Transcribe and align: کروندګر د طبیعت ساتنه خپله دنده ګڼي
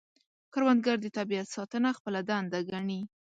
کروندګر 0.53 0.97
د 1.01 1.07
طبیعت 1.17 1.47
ساتنه 1.55 1.89
خپله 1.97 2.19
دنده 2.29 2.59
ګڼي 2.69 3.01